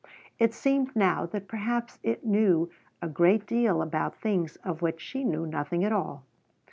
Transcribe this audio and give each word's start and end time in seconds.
It 0.39 0.51
seemed 0.55 0.95
now 0.95 1.27
that 1.27 1.47
perhaps 1.47 1.99
it 2.01 2.25
knew 2.25 2.71
a 3.03 3.07
great 3.07 3.45
deal 3.45 3.83
about 3.83 4.15
things 4.15 4.55
of 4.63 4.81
which 4.81 4.99
she 4.99 5.23
knew 5.23 5.45
nothing 5.45 5.83
at 5.83 5.91
all. 5.91 6.23